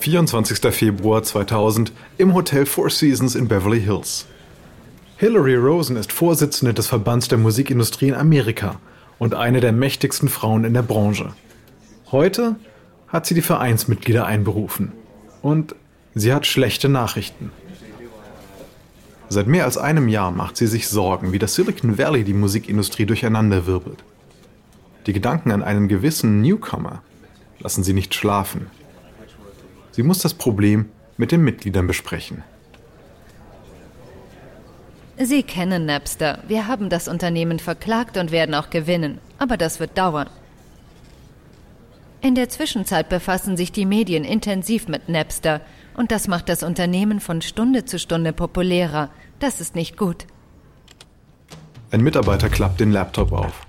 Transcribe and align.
24. 0.00 0.72
Februar 0.74 1.22
2000 1.22 1.92
im 2.16 2.32
Hotel 2.32 2.64
Four 2.64 2.88
Seasons 2.88 3.34
in 3.34 3.48
Beverly 3.48 3.82
Hills. 3.82 4.24
Hillary 5.18 5.56
Rosen 5.56 5.96
ist 5.96 6.10
Vorsitzende 6.10 6.72
des 6.72 6.86
Verbands 6.86 7.28
der 7.28 7.36
Musikindustrie 7.36 8.08
in 8.08 8.14
Amerika 8.14 8.80
und 9.18 9.34
eine 9.34 9.60
der 9.60 9.72
mächtigsten 9.72 10.30
Frauen 10.30 10.64
in 10.64 10.72
der 10.72 10.80
Branche. 10.80 11.34
Heute 12.10 12.56
hat 13.08 13.26
sie 13.26 13.34
die 13.34 13.42
Vereinsmitglieder 13.42 14.24
einberufen. 14.24 14.92
Und 15.42 15.74
sie 16.14 16.32
hat 16.32 16.46
schlechte 16.46 16.88
Nachrichten. 16.88 17.52
Seit 19.28 19.48
mehr 19.48 19.66
als 19.66 19.76
einem 19.76 20.08
Jahr 20.08 20.30
macht 20.30 20.56
sie 20.56 20.66
sich 20.66 20.88
Sorgen, 20.88 21.32
wie 21.32 21.38
das 21.38 21.54
Silicon 21.54 21.98
Valley 21.98 22.24
die 22.24 22.32
Musikindustrie 22.32 23.04
durcheinanderwirbelt. 23.04 24.02
Die 25.06 25.12
Gedanken 25.12 25.50
an 25.50 25.62
einen 25.62 25.88
gewissen 25.88 26.40
Newcomer 26.40 27.02
lassen 27.58 27.84
sie 27.84 27.92
nicht 27.92 28.14
schlafen. 28.14 28.68
Sie 29.92 30.02
muss 30.02 30.20
das 30.20 30.34
Problem 30.34 30.88
mit 31.16 31.32
den 31.32 31.42
Mitgliedern 31.42 31.86
besprechen. 31.86 32.42
Sie 35.18 35.42
kennen 35.42 35.84
Napster. 35.84 36.38
Wir 36.48 36.66
haben 36.66 36.88
das 36.88 37.06
Unternehmen 37.06 37.58
verklagt 37.58 38.16
und 38.16 38.30
werden 38.30 38.54
auch 38.54 38.70
gewinnen. 38.70 39.18
Aber 39.38 39.58
das 39.58 39.78
wird 39.78 39.98
dauern. 39.98 40.30
In 42.22 42.34
der 42.34 42.48
Zwischenzeit 42.48 43.08
befassen 43.08 43.56
sich 43.56 43.72
die 43.72 43.86
Medien 43.86 44.24
intensiv 44.24 44.88
mit 44.88 45.08
Napster 45.08 45.60
und 45.94 46.10
das 46.10 46.28
macht 46.28 46.48
das 46.48 46.62
Unternehmen 46.62 47.20
von 47.20 47.42
Stunde 47.42 47.84
zu 47.84 47.98
Stunde 47.98 48.32
populärer. 48.32 49.10
Das 49.38 49.60
ist 49.60 49.74
nicht 49.74 49.96
gut. 49.96 50.26
Ein 51.90 52.02
Mitarbeiter 52.02 52.48
klappt 52.48 52.80
den 52.80 52.92
Laptop 52.92 53.32
auf. 53.32 53.66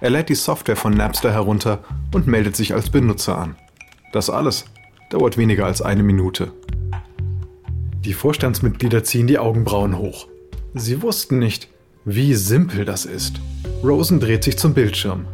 Er 0.00 0.10
lädt 0.10 0.28
die 0.28 0.34
Software 0.34 0.76
von 0.76 0.94
Napster 0.94 1.32
herunter 1.32 1.78
und 2.12 2.26
meldet 2.26 2.56
sich 2.56 2.74
als 2.74 2.90
Benutzer 2.90 3.38
an. 3.38 3.56
Das 4.12 4.30
alles 4.30 4.66
dauert 5.12 5.36
weniger 5.36 5.66
als 5.66 5.82
eine 5.82 6.02
Minute. 6.02 6.52
Die 8.04 8.14
Vorstandsmitglieder 8.14 9.04
ziehen 9.04 9.26
die 9.26 9.38
Augenbrauen 9.38 9.98
hoch. 9.98 10.26
Sie 10.74 11.02
wussten 11.02 11.38
nicht, 11.38 11.68
wie 12.04 12.34
simpel 12.34 12.84
das 12.84 13.04
ist. 13.04 13.40
Rosen 13.84 14.20
dreht 14.20 14.42
sich 14.42 14.58
zum 14.58 14.74
Bildschirm. 14.74 15.26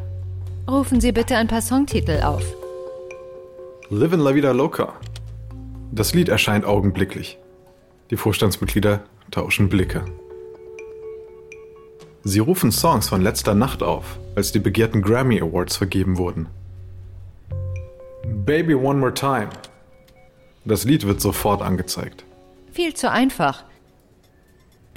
Rufen 0.69 1.01
Sie 1.01 1.13
bitte 1.13 1.37
ein 1.37 1.47
paar 1.47 1.63
Songtitel 1.63 2.21
auf. 2.23 2.43
Live 3.89 4.13
in 4.13 4.21
La 4.21 4.35
Vida 4.35 4.51
Loca. 4.51 4.95
Das 5.93 6.13
Lied 6.13 6.29
erscheint 6.29 6.65
augenblicklich. 6.65 7.39
Die 8.11 8.17
Vorstandsmitglieder 8.17 9.05
tauschen 9.31 9.69
Blicke. 9.69 10.05
Sie 12.25 12.41
rufen 12.41 12.73
Songs 12.73 13.09
von 13.09 13.23
letzter 13.23 13.55
Nacht 13.55 13.83
auf, 13.83 14.19
als 14.35 14.53
die 14.53 14.59
begehrten 14.59 15.01
Grammy 15.03 15.41
Awards 15.41 15.77
vergeben 15.77 16.19
wurden. 16.19 16.49
Baby 18.45 18.75
One 18.75 18.99
More 18.99 19.15
Time. 19.15 19.49
Das 20.69 20.85
Lied 20.85 21.07
wird 21.07 21.19
sofort 21.23 21.63
angezeigt. 21.63 22.27
Viel 22.73 22.93
zu 22.93 23.11
einfach. 23.11 23.65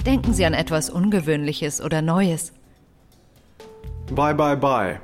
Denken 0.04 0.34
Sie 0.34 0.44
an 0.44 0.52
etwas 0.52 0.90
Ungewöhnliches 0.90 1.80
oder 1.80 2.02
Neues. 2.02 2.52
Bye 4.14 4.34
Bye 4.34 4.58
Bye. 4.58 5.00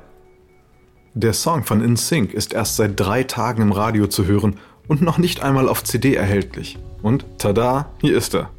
Der 1.15 1.33
Song 1.33 1.63
von 1.63 1.83
InSync 1.83 2.33
ist 2.33 2.53
erst 2.53 2.75
seit 2.75 2.99
drei 2.99 3.23
Tagen 3.23 3.63
im 3.63 3.71
Radio 3.71 4.05
zu 4.05 4.27
hören 4.27 4.59
und 4.87 5.01
noch 5.01 5.17
nicht 5.17 5.41
einmal 5.41 5.67
auf 5.67 5.83
CD 5.83 6.13
erhältlich. 6.13 6.77
Und 7.01 7.25
tada, 7.39 7.89
hier 7.99 8.15
ist 8.15 8.35
er. 8.35 8.51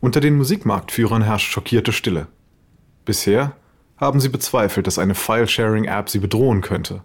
Unter 0.00 0.20
den 0.20 0.36
Musikmarktführern 0.36 1.22
herrscht 1.22 1.52
schockierte 1.52 1.92
Stille. 1.92 2.26
Bisher 3.04 3.52
haben 3.98 4.18
sie 4.18 4.30
bezweifelt, 4.30 4.88
dass 4.88 4.98
eine 4.98 5.14
File-Sharing-App 5.14 6.10
sie 6.10 6.18
bedrohen 6.18 6.60
könnte. 6.60 7.04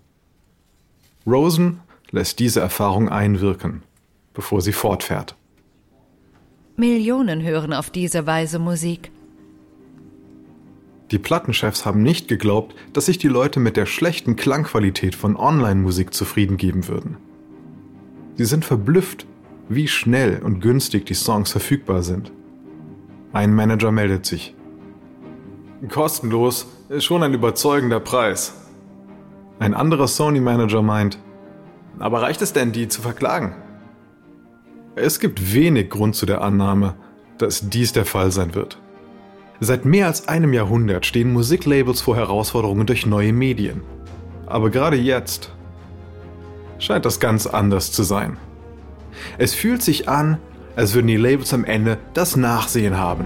Rosen 1.27 1.81
lässt 2.11 2.39
diese 2.39 2.59
Erfahrung 2.59 3.09
einwirken, 3.09 3.83
bevor 4.33 4.61
sie 4.61 4.73
fortfährt. 4.73 5.35
Millionen 6.75 7.41
hören 7.41 7.73
auf 7.73 7.89
diese 7.89 8.27
Weise 8.27 8.59
Musik. 8.59 9.11
Die 11.11 11.19
Plattenchefs 11.19 11.85
haben 11.85 12.03
nicht 12.03 12.27
geglaubt, 12.27 12.75
dass 12.93 13.05
sich 13.05 13.17
die 13.17 13.29
Leute 13.29 13.59
mit 13.59 13.77
der 13.77 13.85
schlechten 13.85 14.35
Klangqualität 14.35 15.15
von 15.15 15.37
Online-Musik 15.37 16.13
zufrieden 16.13 16.57
geben 16.57 16.87
würden. 16.87 17.17
Sie 18.35 18.45
sind 18.45 18.65
verblüfft, 18.65 19.25
wie 19.69 19.87
schnell 19.87 20.41
und 20.43 20.59
günstig 20.59 21.05
die 21.05 21.13
Songs 21.13 21.51
verfügbar 21.51 22.03
sind. 22.03 22.31
Ein 23.33 23.55
Manager 23.55 23.91
meldet 23.91 24.25
sich. 24.25 24.53
Kostenlos 25.89 26.67
ist 26.89 27.05
schon 27.05 27.23
ein 27.23 27.33
überzeugender 27.33 27.99
Preis. 27.99 28.53
Ein 29.59 29.73
anderer 29.73 30.07
Sony-Manager 30.07 30.81
meint, 30.81 31.19
aber 31.99 32.21
reicht 32.21 32.41
es 32.41 32.53
denn, 32.53 32.71
die 32.71 32.87
zu 32.87 33.01
verklagen? 33.01 33.55
Es 34.95 35.19
gibt 35.19 35.53
wenig 35.53 35.89
Grund 35.89 36.15
zu 36.15 36.25
der 36.25 36.41
Annahme, 36.41 36.95
dass 37.37 37.69
dies 37.69 37.93
der 37.93 38.05
Fall 38.05 38.31
sein 38.31 38.55
wird. 38.55 38.79
Seit 39.59 39.85
mehr 39.85 40.07
als 40.07 40.27
einem 40.27 40.53
Jahrhundert 40.53 41.05
stehen 41.05 41.33
Musiklabels 41.33 42.01
vor 42.01 42.15
Herausforderungen 42.15 42.85
durch 42.85 43.05
neue 43.05 43.33
Medien. 43.33 43.81
Aber 44.45 44.69
gerade 44.69 44.97
jetzt 44.97 45.51
scheint 46.79 47.05
das 47.05 47.19
ganz 47.19 47.47
anders 47.47 47.91
zu 47.91 48.03
sein. 48.03 48.37
Es 49.37 49.53
fühlt 49.53 49.81
sich 49.81 50.07
an, 50.07 50.37
als 50.75 50.93
würden 50.93 51.07
die 51.07 51.17
Labels 51.17 51.53
am 51.53 51.65
Ende 51.65 51.97
das 52.13 52.35
Nachsehen 52.35 52.97
haben. 52.97 53.25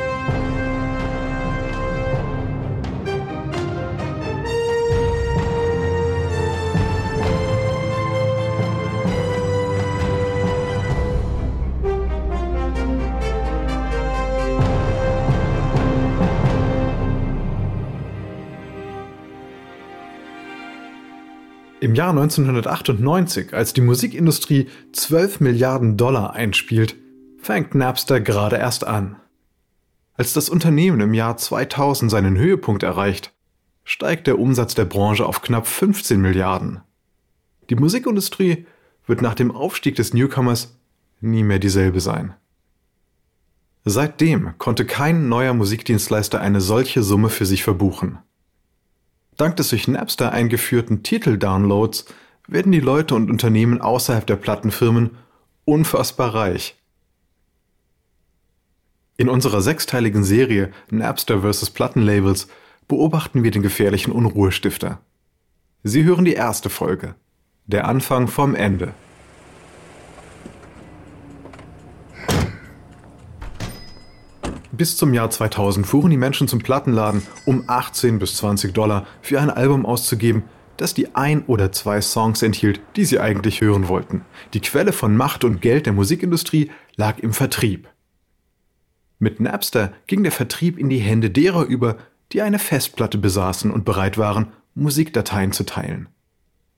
Im 21.81 21.95
Jahr 21.95 22.11
1998, 22.11 23.55
als 23.55 23.73
die 23.73 23.81
Musikindustrie 23.81 24.67
12 24.93 25.39
Milliarden 25.39 25.97
Dollar 25.97 26.33
einspielt, 26.33 26.95
fängt 27.39 27.73
Napster 27.73 28.21
gerade 28.21 28.57
erst 28.57 28.85
an. 28.85 29.15
Als 30.13 30.33
das 30.33 30.47
Unternehmen 30.47 31.01
im 31.01 31.15
Jahr 31.15 31.37
2000 31.37 32.11
seinen 32.11 32.37
Höhepunkt 32.37 32.83
erreicht, 32.83 33.33
steigt 33.83 34.27
der 34.27 34.37
Umsatz 34.37 34.75
der 34.75 34.85
Branche 34.85 35.25
auf 35.25 35.41
knapp 35.41 35.65
15 35.65 36.21
Milliarden. 36.21 36.81
Die 37.71 37.75
Musikindustrie 37.75 38.67
wird 39.07 39.23
nach 39.23 39.33
dem 39.33 39.49
Aufstieg 39.49 39.95
des 39.95 40.13
Newcomers 40.13 40.77
nie 41.19 41.41
mehr 41.41 41.57
dieselbe 41.57 41.99
sein. 41.99 42.35
Seitdem 43.85 44.55
konnte 44.59 44.85
kein 44.85 45.29
neuer 45.29 45.55
Musikdienstleister 45.55 46.39
eine 46.39 46.61
solche 46.61 47.01
Summe 47.01 47.29
für 47.29 47.47
sich 47.47 47.63
verbuchen. 47.63 48.19
Dank 49.41 49.55
des 49.55 49.69
durch 49.69 49.87
Napster 49.87 50.33
eingeführten 50.33 51.01
Titel-Downloads 51.01 52.05
werden 52.47 52.71
die 52.71 52.79
Leute 52.79 53.15
und 53.15 53.31
Unternehmen 53.31 53.81
außerhalb 53.81 54.27
der 54.27 54.35
Plattenfirmen 54.35 55.17
unfassbar 55.65 56.35
reich. 56.35 56.75
In 59.17 59.29
unserer 59.29 59.63
sechsteiligen 59.63 60.23
Serie 60.23 60.71
Napster 60.91 61.41
vs. 61.41 61.71
Plattenlabels 61.71 62.49
beobachten 62.87 63.41
wir 63.41 63.49
den 63.49 63.63
gefährlichen 63.63 64.11
Unruhestifter. 64.11 64.99
Sie 65.81 66.03
hören 66.03 66.25
die 66.25 66.33
erste 66.33 66.69
Folge. 66.69 67.15
Der 67.65 67.87
Anfang 67.87 68.27
vom 68.27 68.53
Ende. 68.53 68.93
Bis 74.81 74.97
zum 74.97 75.13
Jahr 75.13 75.29
2000 75.29 75.85
fuhren 75.85 76.09
die 76.09 76.17
Menschen 76.17 76.47
zum 76.47 76.57
Plattenladen, 76.57 77.21
um 77.45 77.65
18 77.67 78.17
bis 78.17 78.37
20 78.37 78.73
Dollar 78.73 79.05
für 79.21 79.39
ein 79.39 79.51
Album 79.51 79.85
auszugeben, 79.85 80.41
das 80.75 80.95
die 80.95 81.13
ein 81.13 81.45
oder 81.45 81.71
zwei 81.71 82.01
Songs 82.01 82.41
enthielt, 82.41 82.81
die 82.95 83.05
sie 83.05 83.19
eigentlich 83.19 83.61
hören 83.61 83.89
wollten. 83.89 84.25
Die 84.55 84.59
Quelle 84.59 84.91
von 84.91 85.15
Macht 85.15 85.43
und 85.43 85.61
Geld 85.61 85.85
der 85.85 85.93
Musikindustrie 85.93 86.71
lag 86.95 87.19
im 87.19 87.31
Vertrieb. 87.31 87.89
Mit 89.19 89.39
Napster 89.39 89.93
ging 90.07 90.23
der 90.23 90.31
Vertrieb 90.31 90.79
in 90.79 90.89
die 90.89 90.97
Hände 90.97 91.29
derer 91.29 91.65
über, 91.65 91.97
die 92.31 92.41
eine 92.41 92.57
Festplatte 92.57 93.19
besaßen 93.19 93.69
und 93.69 93.85
bereit 93.85 94.17
waren, 94.17 94.47
Musikdateien 94.73 95.51
zu 95.51 95.63
teilen. 95.63 96.09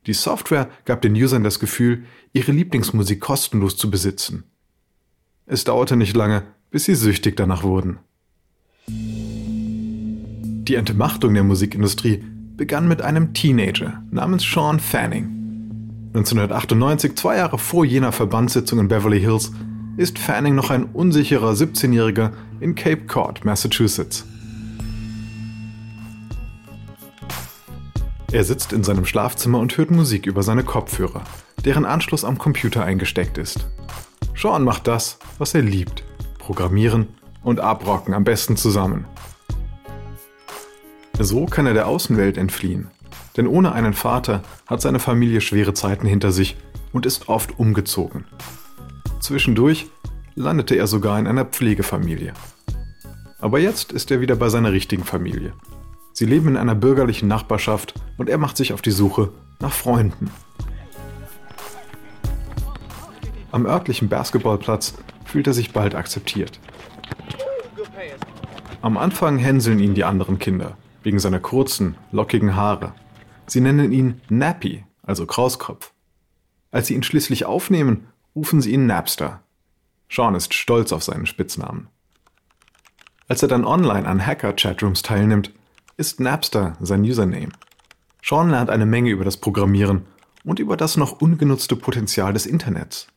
Die 0.08 0.14
Software 0.14 0.70
gab 0.84 1.02
den 1.02 1.16
Usern 1.16 1.46
das 1.46 1.58
Gefühl, 1.58 2.04
ihre 2.34 2.52
Lieblingsmusik 2.52 3.22
kostenlos 3.22 3.78
zu 3.78 3.90
besitzen. 3.90 4.44
Es 5.46 5.64
dauerte 5.64 5.96
nicht 5.96 6.18
lange, 6.18 6.44
bis 6.74 6.86
sie 6.86 6.96
süchtig 6.96 7.38
danach 7.38 7.62
wurden. 7.62 8.00
Die 8.88 10.74
Entmachtung 10.74 11.36
der 11.36 11.44
Musikindustrie 11.44 12.24
begann 12.58 12.88
mit 12.88 13.04
einem 13.04 13.34
Teenager 13.36 14.02
namens 14.10 14.44
Sean 14.44 14.80
Fanning. 14.80 16.10
1998, 16.16 17.16
zwei 17.16 17.38
Jahre 17.38 17.60
vor 17.60 17.86
jener 17.86 18.12
Verbandssitzung 18.12 18.80
in 18.80 18.88
Beverly 18.88 19.20
Hills, 19.20 19.52
ist 19.98 20.18
Fanning 20.18 20.56
noch 20.56 20.72
ein 20.72 20.86
unsicherer 20.86 21.52
17-Jähriger 21.52 22.32
in 22.60 22.74
Cape 22.74 23.06
Cod, 23.06 23.46
Massachusetts. 23.46 24.26
Er 28.32 28.44
sitzt 28.44 28.74
in 28.74 28.84
seinem 28.84 29.06
Schlafzimmer 29.06 29.60
und 29.60 29.78
hört 29.78 29.92
Musik 29.92 30.26
über 30.26 30.42
seine 30.42 30.64
Kopfhörer, 30.64 31.24
deren 31.66 31.86
Anschluss 31.86 32.26
am 32.26 32.40
Computer 32.40 32.84
eingesteckt 32.84 33.38
ist. 33.38 33.68
Sean 34.36 34.64
macht 34.64 34.88
das, 34.88 35.20
was 35.38 35.54
er 35.54 35.62
liebt. 35.62 36.04
Programmieren 36.44 37.08
und 37.42 37.62
abrocken 37.62 38.14
am 38.14 38.26
besten 38.26 38.58
zusammen. 38.58 39.06
So 41.18 41.46
kann 41.46 41.66
er 41.66 41.74
der 41.74 41.88
Außenwelt 41.88 42.38
entfliehen. 42.38 42.92
Denn 43.38 43.48
ohne 43.48 43.72
einen 43.72 43.94
Vater 43.94 44.42
hat 44.68 44.82
seine 44.82 45.00
Familie 45.00 45.40
schwere 45.40 45.74
Zeiten 45.74 46.06
hinter 46.06 46.34
sich 46.34 46.58
und 46.92 47.06
ist 47.06 47.30
oft 47.30 47.58
umgezogen. 47.58 48.26
Zwischendurch 49.22 49.88
landete 50.36 50.76
er 50.76 50.88
sogar 50.88 51.18
in 51.18 51.28
einer 51.28 51.46
Pflegefamilie. 51.46 52.34
Aber 53.40 53.60
jetzt 53.60 53.94
ist 53.94 54.12
er 54.12 54.20
wieder 54.20 54.36
bei 54.36 54.50
seiner 54.50 54.74
richtigen 54.74 55.06
Familie. 55.06 55.54
Sie 56.12 56.26
leben 56.26 56.50
in 56.50 56.58
einer 56.58 56.76
bürgerlichen 56.76 57.30
Nachbarschaft 57.30 57.94
und 58.18 58.30
er 58.30 58.38
macht 58.38 58.58
sich 58.58 58.74
auf 58.74 58.82
die 58.82 58.92
Suche 58.92 59.32
nach 59.62 59.72
Freunden. 59.72 60.30
Am 63.52 63.66
örtlichen 63.66 64.10
Basketballplatz 64.10 64.94
fühlt 65.34 65.48
er 65.48 65.54
sich 65.54 65.74
bald 65.74 65.96
akzeptiert. 65.96 66.60
Am 68.84 68.98
Anfang 68.98 69.40
hänseln 69.40 69.80
ihn 69.80 69.96
die 69.96 70.04
anderen 70.04 70.38
Kinder, 70.38 70.78
wegen 71.02 71.18
seiner 71.18 71.40
kurzen, 71.40 71.98
lockigen 72.12 72.56
Haare. 72.56 72.94
Sie 73.48 73.60
nennen 73.60 73.92
ihn 73.92 74.22
Nappy, 74.30 74.84
also 75.02 75.26
Krauskopf. 75.26 75.92
Als 76.70 76.86
sie 76.86 76.94
ihn 76.94 77.02
schließlich 77.02 77.46
aufnehmen, 77.46 78.10
rufen 78.36 78.62
sie 78.62 78.74
ihn 78.74 78.86
Napster. 78.86 79.42
Sean 80.08 80.36
ist 80.36 80.54
stolz 80.54 80.92
auf 80.92 81.02
seinen 81.02 81.26
Spitznamen. 81.26 81.88
Als 83.28 83.42
er 83.42 83.48
dann 83.48 83.66
online 83.66 84.08
an 84.08 84.24
Hacker-Chatrooms 84.24 85.02
teilnimmt, 85.02 85.52
ist 85.98 86.20
Napster 86.20 86.78
sein 86.80 87.02
Username. 87.02 87.54
Sean 88.22 88.52
lernt 88.52 88.70
eine 88.70 88.86
Menge 88.86 89.10
über 89.10 89.26
das 89.26 89.38
Programmieren 89.38 90.06
und 90.44 90.60
über 90.60 90.78
das 90.78 90.96
noch 90.96 91.22
ungenutzte 91.22 91.76
Potenzial 91.76 92.34
des 92.34 92.46
Internets. 92.46 93.08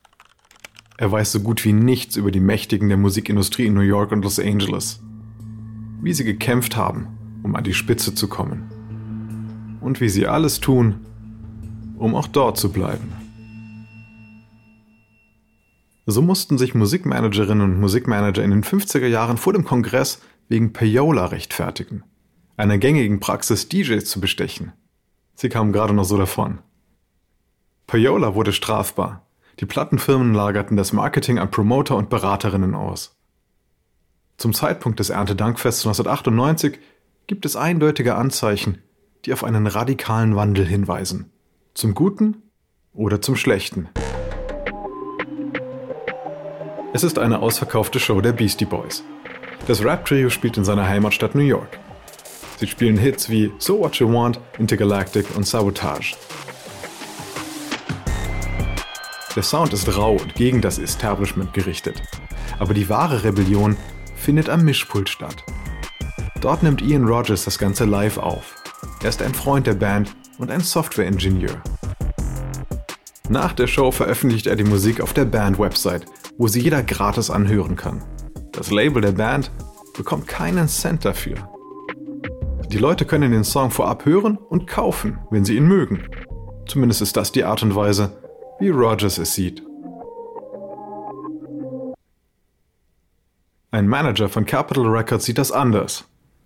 Er 0.99 1.13
weiß 1.13 1.33
so 1.33 1.41
gut 1.41 1.65
wie 1.65 1.73
nichts 1.73 2.17
über 2.17 2.31
die 2.31 2.41
Mächtigen 2.41 2.89
der 2.89 2.99
Musikindustrie 2.99 3.67
in 3.67 3.75
New 3.75 3.81
York 3.81 4.13
und 4.13 4.23
Los 4.23 4.39
Angeles. 4.39 5.01
Wie 6.01 6.13
sie 6.13 6.25
gekämpft 6.25 6.77
haben, 6.77 7.09
um 7.43 7.55
an 7.55 7.65
die 7.65 7.75
Spitze 7.75 8.15
zu 8.15 8.29
kommen. 8.29 9.79
Und 9.81 10.01
wie 10.01 10.09
sie 10.09 10.27
alles 10.27 10.61
tun, 10.61 11.01
um 11.99 12.15
auch 12.15 12.27
dort 12.27 12.59
zu 12.59 12.73
bleiben. 12.73 13.13
So 16.07 16.23
mussten 16.23 16.57
sich 16.57 16.75
Musikmanagerinnen 16.75 17.73
und 17.73 17.81
Musikmanager 17.81 18.43
in 18.43 18.51
den 18.51 18.63
50er 18.63 19.07
Jahren 19.07 19.37
vor 19.37 19.53
dem 19.53 19.65
Kongress 19.65 20.21
wegen 20.49 20.73
Payola 20.73 21.27
rechtfertigen 21.27 22.05
einer 22.57 22.79
gängigen 22.79 23.21
Praxis, 23.21 23.69
DJs 23.69 24.05
zu 24.05 24.21
bestechen. 24.21 24.73
Sie 25.35 25.49
kamen 25.49 25.73
gerade 25.73 25.93
noch 25.93 26.05
so 26.05 26.17
davon. 26.17 26.59
Payola 27.87 28.35
wurde 28.35 28.53
strafbar. 28.53 29.26
Die 29.59 29.67
Plattenfirmen 29.67 30.35
lagerten 30.35 30.77
das 30.77 30.93
Marketing 30.93 31.39
an 31.39 31.51
Promoter 31.51 31.97
und 31.97 32.11
Beraterinnen 32.11 32.75
aus. 32.75 33.17
Zum 34.37 34.53
Zeitpunkt 34.53 35.01
des 35.01 35.09
Erntedankfests 35.09 35.87
1998 35.87 36.79
gibt 37.27 37.47
es 37.47 37.57
eindeutige 37.57 38.17
Anzeichen, 38.17 38.83
die 39.25 39.33
auf 39.33 39.45
einen 39.45 39.67
radikalen 39.67 40.37
Wandel 40.37 40.67
hinweisen. 40.67 41.33
Zum 41.73 41.95
Guten 41.95 42.43
oder 42.93 43.23
zum 43.23 43.35
Schlechten. 43.35 43.89
Es 46.93 47.03
ist 47.03 47.19
eine 47.19 47.39
ausverkaufte 47.39 47.99
Show 47.99 48.21
der 48.21 48.33
Beastie 48.33 48.67
Boys. 48.67 49.05
Das 49.67 49.83
Rap-Trio 49.83 50.29
spielt 50.29 50.59
in 50.59 50.65
seiner 50.65 50.87
Heimatstadt 50.87 51.35
New 51.35 51.43
York. 51.43 51.79
Sie 52.59 52.67
spielen 52.67 52.99
Hits 52.99 53.31
wie 53.31 53.53
So 53.59 53.81
What 53.81 53.97
You 53.97 54.13
Want, 54.13 54.39
Intergalactic 54.59 55.35
und 55.35 55.47
Sabotage. 55.47 56.15
Der 59.37 59.43
Sound 59.43 59.75
ist 59.75 59.95
rau 59.95 60.13
und 60.13 60.35
gegen 60.35 60.63
das 60.63 60.79
Establishment 60.79 61.53
gerichtet. 61.53 62.03
Aber 62.59 62.73
die 62.73 62.89
wahre 62.89 63.23
Rebellion 63.23 63.77
findet 64.17 64.49
am 64.49 64.65
Mischpult 64.65 65.11
statt. 65.11 65.45
Dort 66.41 66.63
nimmt 66.63 66.81
Ian 66.81 67.05
Rogers 67.05 67.45
das 67.45 67.59
Ganze 67.59 67.85
live 67.85 68.17
auf. 68.17 68.55
Er 69.03 69.11
ist 69.11 69.21
ein 69.21 69.35
Freund 69.35 69.67
der 69.67 69.75
Band 69.75 70.17
und 70.39 70.51
ein 70.51 70.61
Software-Ingenieur. 70.61 71.63
Nach 73.29 73.53
der 73.53 73.67
Show 73.67 73.91
veröffentlicht 73.91 74.47
er 74.47 74.57
die 74.57 74.65
Musik 74.65 75.03
auf 75.03 75.13
der 75.13 75.27
Band-Website, 75.27 76.07
wo 76.39 76.49
sie 76.49 76.63
jeder 76.63 76.83
gratis 76.83 77.29
anhören 77.29 77.77
kann. 77.77 78.03
Das 78.53 78.71
Label 78.71 79.03
der 79.03 79.13
Band 79.13 79.51
bekommt 79.95 80.29
keinen 80.29 80.67
Cent 80.69 81.05
dafür. 81.05 81.37
Die 82.69 82.79
Leute 82.79 83.05
können 83.05 83.33
den 83.33 83.45
Song 83.45 83.71
vorab 83.71 84.07
hören 84.07 84.39
und 84.39 84.67
kaufen, 84.67 85.19
wenn 85.31 85.45
sie 85.45 85.57
ihn 85.57 85.67
mögen. 85.67 86.05
Zumindest 86.67 87.03
ist 87.03 87.19
das 87.19 87.33
die 87.33 87.45
Art 87.45 87.63
und 87.63 87.75
Weise, 87.75 88.17
wie 88.59 88.71
Rogers 88.71 89.19
es 89.19 89.35
sieht. 89.35 89.63
Ein 93.71 93.89
Manager 93.89 94.29
von 94.29 94.47
Capitol 94.47 94.89
Records 94.89 95.27
sieht 95.27 95.39
das 95.39 95.53
anders 95.53 96.05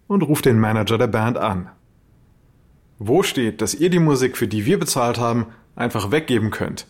und 0.08 0.22
ruft 0.22 0.46
den 0.46 0.58
Manager 0.58 0.98
der 0.98 1.06
Band 1.06 1.38
an. 1.38 1.70
Wo 2.98 3.22
steht, 3.22 3.62
dass 3.62 3.74
ihr 3.74 3.90
die 3.90 4.00
Musik, 4.00 4.36
für 4.36 4.48
die 4.48 4.66
wir 4.66 4.78
bezahlt 4.78 5.18
haben, 5.18 5.46
einfach 5.76 6.10
weggeben 6.10 6.50
könnt? 6.50 6.86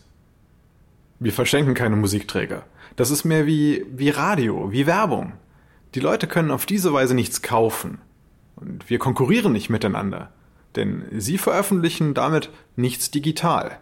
Wir 1.19 1.31
verschenken 1.31 1.75
keine 1.75 1.95
Musikträger. 1.95 2.63
Das 2.95 3.11
ist 3.11 3.23
mehr 3.23 3.45
wie, 3.45 3.85
wie 3.91 4.09
Radio, 4.09 4.71
wie 4.71 4.87
Werbung. 4.87 5.33
Die 5.93 5.99
Leute 5.99 6.25
können 6.25 6.51
auf 6.51 6.65
diese 6.65 6.91
Weise 6.91 7.13
nichts 7.13 7.43
kaufen. 7.43 7.99
Und 8.55 8.89
wir 8.89 8.97
konkurrieren 8.97 9.53
nicht 9.53 9.69
miteinander, 9.69 10.31
denn 10.75 11.05
sie 11.15 11.37
veröffentlichen 11.37 12.13
damit 12.13 12.49
nichts 12.75 13.11
digital. 13.11 13.77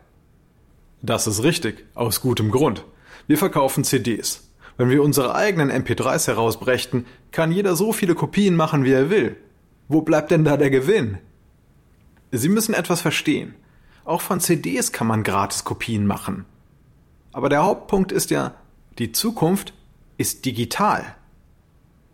Das 1.01 1.27
ist 1.27 1.43
richtig, 1.43 1.85
aus 1.95 2.21
gutem 2.21 2.51
Grund. 2.51 2.83
Wir 3.27 3.37
verkaufen 3.37 3.83
CDs. 3.83 4.49
Wenn 4.77 4.89
wir 4.89 5.03
unsere 5.03 5.35
eigenen 5.35 5.71
MP3s 5.71 6.27
herausbrächten, 6.27 7.05
kann 7.31 7.51
jeder 7.51 7.75
so 7.75 7.91
viele 7.91 8.15
Kopien 8.15 8.55
machen, 8.55 8.83
wie 8.83 8.91
er 8.91 9.09
will. 9.09 9.35
Wo 9.87 10.01
bleibt 10.01 10.31
denn 10.31 10.45
da 10.45 10.57
der 10.57 10.69
Gewinn? 10.69 11.17
Sie 12.31 12.49
müssen 12.49 12.73
etwas 12.73 13.01
verstehen. 13.01 13.55
Auch 14.05 14.21
von 14.21 14.39
CDs 14.39 14.91
kann 14.91 15.07
man 15.07 15.23
gratis 15.23 15.63
Kopien 15.63 16.05
machen. 16.05 16.45
Aber 17.31 17.49
der 17.49 17.63
Hauptpunkt 17.63 18.11
ist 18.11 18.31
ja, 18.31 18.55
die 18.97 19.11
Zukunft 19.11 19.73
ist 20.17 20.45
digital. 20.45 21.15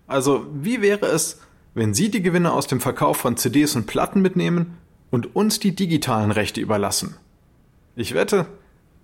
Also, 0.08 0.46
wie 0.54 0.82
wäre 0.82 1.08
es, 1.08 1.39
wenn 1.74 1.94
Sie 1.94 2.10
die 2.10 2.22
Gewinne 2.22 2.54
aus 2.54 2.68
dem 2.68 2.80
Verkauf 2.80 3.18
von 3.18 3.38
CDs 3.38 3.75
und 3.75 3.88
Platten 3.88 4.22
mitnehmen 4.22 4.77
und 5.12 5.36
uns 5.36 5.60
die 5.60 5.75
digitalen 5.75 6.32
Rechte 6.32 6.62
überlassen. 6.62 7.18
Ich 7.96 8.13
wette, 8.13 8.48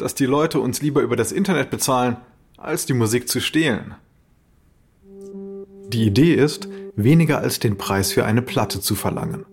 dass 0.01 0.15
die 0.15 0.25
Leute 0.25 0.59
uns 0.59 0.81
lieber 0.81 1.01
über 1.01 1.15
das 1.15 1.31
Internet 1.31 1.69
bezahlen, 1.69 2.17
als 2.57 2.85
die 2.85 2.93
Musik 2.93 3.29
zu 3.29 3.39
stehlen. 3.39 3.95
Die 5.89 6.05
Idee 6.05 6.33
ist, 6.33 6.67
weniger 6.95 7.39
als 7.39 7.59
den 7.59 7.77
Preis 7.77 8.11
für 8.11 8.25
eine 8.25 8.41
Platte 8.41 8.79
zu 8.79 8.95
verlangen. 8.95 9.45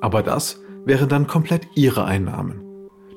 Aber 0.00 0.22
das 0.22 0.60
wären 0.84 1.08
dann 1.08 1.26
komplett 1.26 1.66
ihre 1.74 2.04
Einnahmen. 2.04 2.60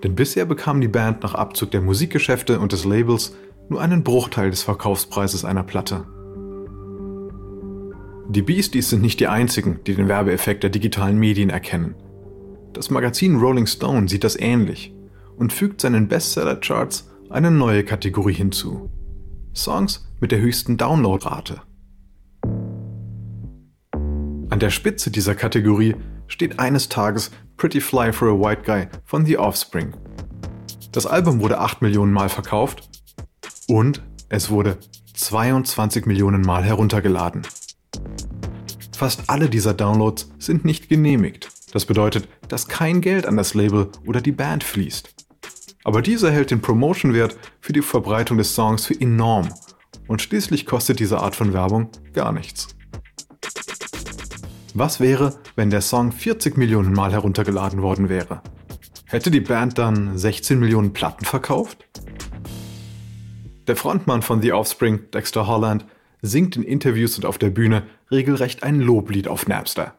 Denn 0.03 0.15
bisher 0.15 0.45
bekam 0.45 0.81
die 0.81 0.87
Band 0.87 1.23
nach 1.23 1.33
Abzug 1.33 1.71
der 1.71 1.81
Musikgeschäfte 1.81 2.59
und 2.59 2.71
des 2.71 2.85
Labels 2.85 3.35
nur 3.69 3.81
einen 3.81 4.03
Bruchteil 4.03 4.49
des 4.49 4.63
Verkaufspreises 4.63 5.45
einer 5.45 5.63
Platte. 5.63 6.05
Die 8.29 8.41
Beasties 8.41 8.89
sind 8.89 9.01
nicht 9.01 9.19
die 9.19 9.27
einzigen, 9.27 9.79
die 9.87 9.95
den 9.95 10.07
Werbeeffekt 10.07 10.63
der 10.63 10.69
digitalen 10.69 11.17
Medien 11.17 11.49
erkennen. 11.49 11.95
Das 12.73 12.89
Magazin 12.89 13.37
Rolling 13.37 13.67
Stone 13.67 14.09
sieht 14.09 14.23
das 14.23 14.37
ähnlich 14.39 14.93
und 15.37 15.53
fügt 15.53 15.81
seinen 15.81 16.07
Bestseller-Charts 16.07 17.09
eine 17.29 17.51
neue 17.51 17.83
Kategorie 17.83 18.33
hinzu. 18.33 18.89
Songs 19.55 20.07
mit 20.19 20.31
der 20.31 20.39
höchsten 20.39 20.77
Downloadrate. 20.77 21.61
An 24.49 24.59
der 24.59 24.69
Spitze 24.69 25.11
dieser 25.11 25.35
Kategorie 25.35 25.95
steht 26.27 26.59
eines 26.59 26.89
Tages 26.89 27.31
Pretty 27.57 27.81
Fly 27.81 28.13
for 28.13 28.29
a 28.29 28.39
White 28.39 28.63
Guy 28.65 28.87
von 29.05 29.25
The 29.25 29.37
Offspring. 29.37 29.93
Das 30.91 31.05
Album 31.05 31.41
wurde 31.41 31.59
8 31.59 31.81
Millionen 31.81 32.13
Mal 32.13 32.29
verkauft 32.29 32.89
und 33.67 34.01
es 34.29 34.49
wurde 34.49 34.77
22 35.13 36.05
Millionen 36.05 36.41
Mal 36.41 36.63
heruntergeladen. 36.63 37.43
Fast 38.95 39.29
alle 39.29 39.49
dieser 39.49 39.73
Downloads 39.73 40.31
sind 40.39 40.65
nicht 40.65 40.89
genehmigt. 40.89 41.49
Das 41.73 41.85
bedeutet, 41.85 42.27
dass 42.47 42.67
kein 42.67 43.01
Geld 43.01 43.25
an 43.25 43.37
das 43.37 43.53
Label 43.53 43.89
oder 44.05 44.21
die 44.21 44.31
Band 44.31 44.63
fließt. 44.63 45.26
Aber 45.87 46.01
dieser 46.01 46.31
hält 46.31 46.51
den 46.51 46.59
Promotion-Wert 46.59 47.37
für 47.61 47.71
die 47.71 47.81
Verbreitung 47.81 48.37
des 48.37 48.53
Songs 48.53 48.87
für 48.87 48.99
enorm 48.99 49.47
und 50.09 50.21
schließlich 50.21 50.65
kostet 50.65 50.99
diese 50.99 51.19
Art 51.19 51.33
von 51.33 51.53
Werbung 51.53 51.89
gar 52.11 52.33
nichts. 52.33 52.75
Was 54.73 54.99
wäre, 54.99 55.39
wenn 55.55 55.69
der 55.69 55.79
Song 55.79 56.11
40 56.11 56.57
Millionen 56.57 56.91
Mal 56.91 57.13
heruntergeladen 57.13 57.81
worden 57.81 58.09
wäre? 58.09 58.41
Hätte 59.05 59.31
die 59.31 59.39
Band 59.39 59.77
dann 59.77 60.17
16 60.17 60.59
Millionen 60.59 60.91
Platten 60.91 61.23
verkauft? 61.23 61.87
Der 63.67 63.77
Frontmann 63.77 64.23
von 64.23 64.41
The 64.41 64.51
Offspring, 64.51 65.09
Dexter 65.13 65.47
Holland, 65.47 65.85
singt 66.21 66.57
in 66.57 66.63
Interviews 66.63 67.15
und 67.15 67.25
auf 67.25 67.37
der 67.37 67.49
Bühne 67.49 67.83
regelrecht 68.11 68.61
ein 68.61 68.81
Loblied 68.81 69.29
auf 69.29 69.47
Napster. 69.47 69.97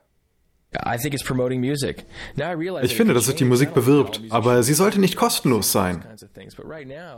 Ich 2.82 2.94
finde, 2.94 3.14
dass 3.14 3.26
es 3.26 3.34
die 3.34 3.44
Musik 3.44 3.72
bewirbt, 3.72 4.20
aber 4.28 4.62
sie 4.62 4.74
sollte 4.74 5.00
nicht 5.00 5.16
kostenlos 5.16 5.72
sein. 5.72 6.04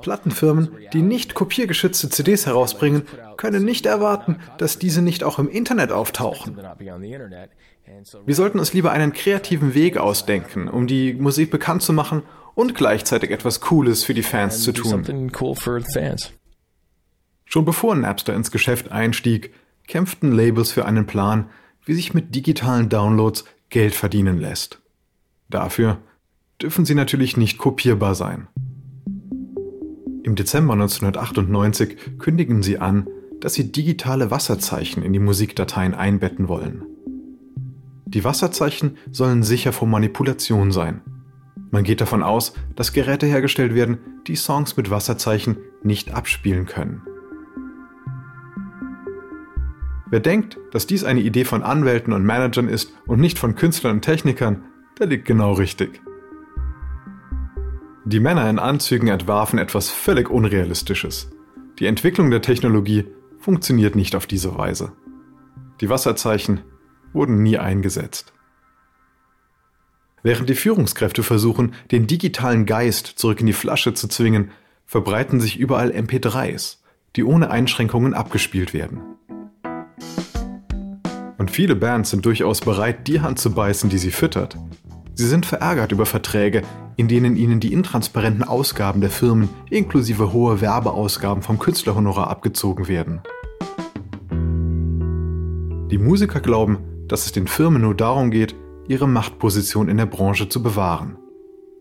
Plattenfirmen, 0.02 0.76
die 0.92 1.02
nicht 1.02 1.35
kopiergeschützte 1.35 2.11
CDs 2.11 2.47
herausbringen, 2.47 3.02
können 3.37 3.64
nicht 3.64 3.87
erwarten, 3.87 4.37
dass 4.59 4.78
diese 4.78 5.02
nicht 5.02 5.25
auch 5.25 5.40
im 5.40 5.49
Internet 5.49 5.90
auftauchen. 5.90 6.61
Wir 8.25 8.35
sollten 8.37 8.61
uns 8.61 8.73
lieber 8.73 8.92
einen 8.92 9.12
kreativen 9.12 9.75
Weg 9.75 9.99
ausdenken, 9.99 10.69
um 10.69 10.87
die 10.87 11.14
Musik 11.14 11.50
bekannt 11.50 11.83
zu 11.83 11.92
machen 11.92 12.23
und 12.54 12.76
gleichzeitig 12.76 13.30
etwas 13.30 13.61
Cooles 13.61 14.04
für 14.04 14.14
die 14.14 14.23
Fans 14.23 14.62
zu 14.62 14.73
tun. 14.73 15.30
Schon 17.47 17.64
bevor 17.64 17.97
Napster 17.97 18.35
ins 18.35 18.52
Geschäft 18.52 18.92
einstieg, 18.92 19.52
kämpften 19.88 20.30
Labels 20.30 20.71
für 20.71 20.85
einen 20.85 21.07
Plan, 21.07 21.50
wie 21.85 21.95
sich 21.95 22.15
mit 22.15 22.35
digitalen 22.35 22.89
Downloads 22.89 23.45
Geld 23.69 23.95
verdienen 23.95 24.39
lässt. 24.39 24.81
Dafür 25.49 25.99
dürfen 26.61 26.85
sie 26.85 26.95
natürlich 26.95 27.37
nicht 27.37 27.59
kopierbar 27.59 28.15
sein. 28.15 28.49
Im 30.23 30.35
Dezember 30.35 30.75
1998 30.75 32.19
kündigen 32.19 32.63
sie 32.63 32.79
an, 32.79 33.09
dass 33.41 33.55
sie 33.55 33.73
digitale 33.73 34.31
Wasserzeichen 34.31 35.03
in 35.03 35.13
die 35.13 35.19
Musikdateien 35.19 35.95
einbetten 35.95 36.49
wollen. 36.49 36.83
Die 38.05 38.25
Wasserzeichen 38.25 38.99
sollen 39.11 39.43
sicher 39.43 39.73
vor 39.73 39.89
Manipulation 39.89 40.73
sein. 40.73 41.01
Man 41.71 41.85
geht 41.85 42.01
davon 42.01 42.23
aus, 42.23 42.53
dass 42.75 42.93
Geräte 42.93 43.27
hergestellt 43.27 43.75
werden, 43.75 43.99
die 44.27 44.37
Songs 44.37 44.77
mit 44.77 44.91
Wasserzeichen 44.91 45.59
nicht 45.83 46.13
abspielen 46.13 46.67
können. 46.67 47.03
Wer 50.11 50.21
denkt, 50.21 50.59
dass 50.73 50.87
dies 50.87 51.05
eine 51.05 51.21
Idee 51.21 51.45
von 51.45 51.62
Anwälten 51.62 52.12
und 52.12 52.25
Managern 52.25 52.69
ist 52.69 52.93
und 53.07 53.21
nicht 53.21 53.38
von 53.38 53.55
Künstlern 53.55 53.97
und 53.97 54.02
Technikern, 54.02 54.64
der 54.99 55.07
liegt 55.07 55.25
genau 55.25 55.52
richtig. 55.52 56.00
Die 58.05 58.19
Männer 58.19 58.50
in 58.50 58.59
Anzügen 58.59 59.09
entwarfen 59.09 59.59
etwas 59.59 59.88
völlig 59.90 60.29
Unrealistisches. 60.29 61.31
Die 61.79 61.87
Entwicklung 61.87 62.31
der 62.31 62.43
Technologie 62.43 63.07
funktioniert 63.38 63.95
nicht 63.95 64.17
auf 64.17 64.26
diese 64.26 64.59
Weise. 64.59 64.93
Die 65.81 65.88
Wasserzeichen 65.88 66.61
wurden 67.12 67.43
nie 67.43 67.59
eingesetzt. 67.59 68.33
Während 70.23 70.49
die 70.49 70.55
Führungskräfte 70.55 71.23
versuchen, 71.23 71.75
den 71.93 72.07
digitalen 72.07 72.67
Geist 72.67 73.07
zurück 73.07 73.40
in 73.40 73.47
die 73.47 73.52
Flasche 73.52 73.95
zu 73.95 74.09
zwingen, 74.09 74.50
verbreiten 74.87 75.40
sich 75.40 75.59
überall 75.59 75.93
MP3s, 75.93 76.79
die 77.17 77.25
ohne 77.25 77.50
Einschränkungen 77.50 78.12
abgespielt 78.12 78.75
werden. 78.75 79.00
Und 81.40 81.50
viele 81.50 81.75
Bands 81.75 82.11
sind 82.11 82.26
durchaus 82.26 82.61
bereit, 82.61 83.09
die 83.09 83.23
Hand 83.23 83.38
zu 83.38 83.52
beißen, 83.52 83.88
die 83.88 83.97
sie 83.97 84.11
füttert. 84.11 84.59
Sie 85.14 85.26
sind 85.26 85.47
verärgert 85.47 85.90
über 85.90 86.04
Verträge, 86.04 86.61
in 86.97 87.09
denen 87.09 87.35
ihnen 87.35 87.61
die 87.61 87.73
intransparenten 87.73 88.44
Ausgaben 88.44 89.00
der 89.00 89.09
Firmen 89.09 89.49
inklusive 89.70 90.35
hohe 90.35 90.61
Werbeausgaben 90.61 91.42
vom 91.42 91.59
Künstlerhonorar 91.59 92.28
abgezogen 92.28 92.88
werden. 92.88 93.23
Die 95.90 95.97
Musiker 95.97 96.40
glauben, 96.40 96.76
dass 97.09 97.25
es 97.25 97.32
den 97.32 97.47
Firmen 97.47 97.80
nur 97.80 97.94
darum 97.94 98.30
geht, 98.30 98.54
ihre 98.87 99.09
Machtposition 99.09 99.88
in 99.88 99.97
der 99.97 100.04
Branche 100.04 100.50
zu 100.50 100.62
bewahren. 100.62 101.16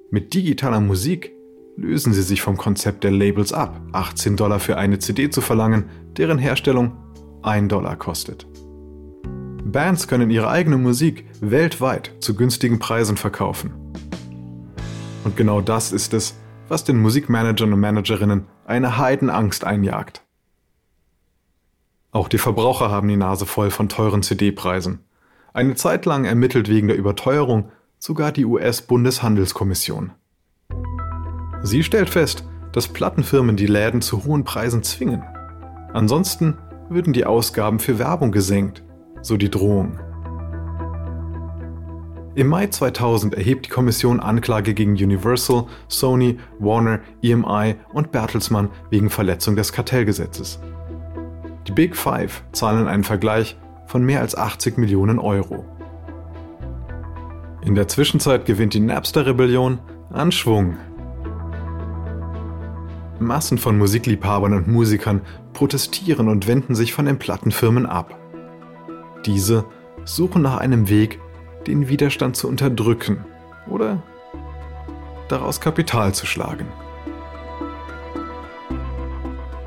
Mit 0.09 0.33
digitaler 0.33 0.79
Musik 0.79 1.33
lösen 1.75 2.13
sie 2.13 2.23
sich 2.23 2.41
vom 2.41 2.55
Konzept 2.55 3.03
der 3.03 3.11
Labels 3.11 3.51
ab, 3.51 3.81
18 3.91 4.37
Dollar 4.37 4.61
für 4.61 4.77
eine 4.77 4.99
CD 4.99 5.29
zu 5.29 5.41
verlangen, 5.41 5.89
deren 6.15 6.37
Herstellung 6.37 6.93
1 7.41 7.67
Dollar 7.67 7.97
kostet. 7.97 8.47
Bands 9.71 10.07
können 10.07 10.29
ihre 10.29 10.49
eigene 10.49 10.77
Musik 10.77 11.25
weltweit 11.41 12.11
zu 12.19 12.35
günstigen 12.35 12.79
Preisen 12.79 13.17
verkaufen. 13.17 13.73
Und 15.23 15.35
genau 15.35 15.61
das 15.61 15.91
ist 15.91 16.13
es, 16.13 16.35
was 16.67 16.83
den 16.83 17.01
Musikmanagern 17.01 17.73
und 17.73 17.79
Managerinnen 17.79 18.45
eine 18.65 18.97
Heidenangst 18.97 19.63
einjagt. 19.63 20.23
Auch 22.11 22.27
die 22.27 22.38
Verbraucher 22.38 22.89
haben 22.89 23.07
die 23.07 23.17
Nase 23.17 23.45
voll 23.45 23.69
von 23.69 23.89
teuren 23.89 24.23
CD-Preisen. 24.23 24.99
Eine 25.53 25.75
Zeit 25.75 26.05
lang 26.05 26.25
ermittelt 26.25 26.69
wegen 26.69 26.88
der 26.88 26.97
Überteuerung 26.97 27.71
sogar 27.97 28.31
die 28.31 28.45
US-Bundeshandelskommission. 28.45 30.11
Sie 31.61 31.83
stellt 31.83 32.09
fest, 32.09 32.45
dass 32.71 32.88
Plattenfirmen 32.88 33.57
die 33.57 33.67
Läden 33.67 34.01
zu 34.01 34.23
hohen 34.23 34.43
Preisen 34.43 34.83
zwingen. 34.83 35.23
Ansonsten 35.93 36.57
würden 36.89 37.13
die 37.13 37.25
Ausgaben 37.25 37.79
für 37.79 37.99
Werbung 37.99 38.31
gesenkt 38.31 38.83
so 39.21 39.38
die 39.38 39.49
Drohung. 39.49 39.99
Im 42.35 42.47
Mai 42.47 42.67
2000 42.67 43.35
erhebt 43.35 43.65
die 43.65 43.69
Kommission 43.69 44.19
Anklage 44.19 44.73
gegen 44.73 44.93
Universal, 44.93 45.65
Sony, 45.88 46.38
Warner, 46.59 46.99
EMI 47.21 47.75
und 47.91 48.11
Bertelsmann 48.11 48.69
wegen 48.89 49.09
Verletzung 49.09 49.55
des 49.55 49.73
Kartellgesetzes. 49.73 50.59
Die 51.67 51.71
Big 51.71 51.95
Five 51.95 52.43
zahlen 52.51 52.88
einen 52.88 53.03
Vergleich 53.03 53.57
von 53.88 54.03
mehr 54.03 54.21
als 54.21 54.38
80 54.38 54.77
Millionen 54.77 55.19
Euro. 55.19 55.65
In 57.61 57.75
der 57.75 57.88
Zwischenzeit 57.88 58.45
gewinnt 58.45 58.73
die 58.73 58.79
Napster-Rebellion 58.79 59.79
an 60.11 60.31
Schwung. 60.31 60.77
Massen 63.19 63.57
von 63.57 63.77
Musikliebhabern 63.77 64.53
und 64.53 64.67
Musikern 64.67 65.21
protestieren 65.53 66.29
und 66.29 66.47
wenden 66.47 66.73
sich 66.75 66.93
von 66.93 67.05
den 67.05 67.19
Plattenfirmen 67.19 67.85
ab. 67.85 68.18
Diese 69.25 69.65
suchen 70.05 70.41
nach 70.41 70.57
einem 70.57 70.89
Weg, 70.89 71.19
den 71.67 71.89
Widerstand 71.89 72.35
zu 72.35 72.47
unterdrücken 72.47 73.25
oder 73.67 74.01
daraus 75.27 75.61
Kapital 75.61 76.13
zu 76.13 76.25
schlagen. 76.25 76.67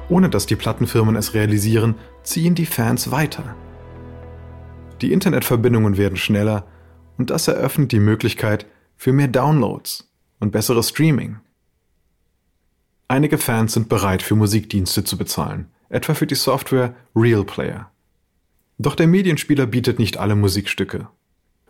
Ohne 0.08 0.28
dass 0.28 0.46
die 0.46 0.56
Plattenfirmen 0.56 1.16
es 1.16 1.34
realisieren, 1.34 1.94
ziehen 2.22 2.54
die 2.54 2.66
Fans 2.66 3.10
weiter. 3.10 3.54
Die 5.00 5.12
Internetverbindungen 5.12 5.96
werden 5.96 6.16
schneller 6.16 6.66
und 7.18 7.30
das 7.30 7.48
eröffnet 7.48 7.92
die 7.92 8.00
Möglichkeit 8.00 8.66
für 8.96 9.12
mehr 9.12 9.28
Downloads 9.28 10.12
und 10.40 10.50
besseres 10.50 10.90
Streaming. 10.90 11.38
Einige 13.08 13.38
Fans 13.38 13.74
sind 13.74 13.88
bereit, 13.88 14.22
für 14.22 14.34
Musikdienste 14.34 15.04
zu 15.04 15.18
bezahlen, 15.18 15.70
etwa 15.88 16.14
für 16.14 16.26
die 16.26 16.34
Software 16.34 16.94
Real 17.14 17.44
Player. 17.44 17.91
Doch 18.78 18.94
der 18.94 19.06
Medienspieler 19.06 19.66
bietet 19.66 19.98
nicht 19.98 20.16
alle 20.16 20.34
Musikstücke. 20.34 21.08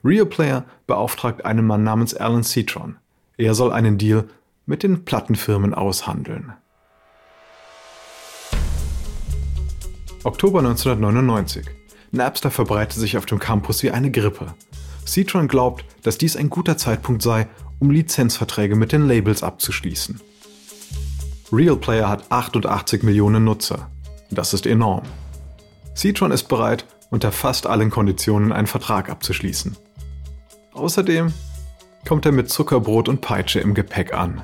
Real 0.05 0.27
Player 0.27 0.65
beauftragt 0.87 1.45
einen 1.45 1.67
Mann 1.67 1.85
namens 1.85 2.15
Alan 2.15 2.43
Citron. 2.43 2.97
Er 3.37 3.55
soll 3.55 3.73
einen 3.73 3.99
Deal 3.99 4.29
mit 4.67 4.83
den 4.83 5.05
Plattenfirmen 5.05 5.75
aushandeln. 5.75 6.53
Oktober 10.25 10.61
1999. 10.61 11.67
Napster 12.13 12.51
verbreitet 12.51 12.99
sich 12.99 13.17
auf 13.17 13.27
dem 13.27 13.39
Campus 13.39 13.83
wie 13.83 13.91
eine 13.91 14.11
Grippe. 14.11 14.55
Citron 15.07 15.49
glaubt, 15.49 15.85
dass 16.03 16.19
dies 16.19 16.37
ein 16.37 16.51
guter 16.51 16.77
Zeitpunkt 16.77 17.23
sei, 17.23 17.49
um 17.81 17.91
Lizenzverträge 17.91 18.77
mit 18.77 18.93
den 18.93 19.09
Labels 19.09 19.43
abzuschließen. 19.43 20.21
Real 21.53 21.77
Player 21.77 22.09
hat 22.09 22.31
88 22.31 23.03
Millionen 23.03 23.45
Nutzer. 23.45 23.91
Das 24.31 24.55
ist 24.55 24.67
enorm. 24.67 25.03
Citron 25.95 26.31
ist 26.31 26.45
bereit, 26.45 26.87
unter 27.11 27.33
fast 27.33 27.67
allen 27.67 27.91
Konditionen 27.91 28.53
einen 28.53 28.67
Vertrag 28.67 29.11
abzuschließen. 29.11 29.77
Außerdem 30.73 31.33
kommt 32.09 32.27
er 32.27 32.33
mit 32.33 32.51
Zuckerbrot 32.51 33.09
und 33.09 33.21
Peitsche 33.21 33.61
im 33.61 33.75
Gepäck 33.75 34.15
an. 34.15 34.43